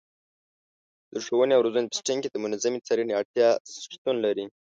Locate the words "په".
1.89-1.95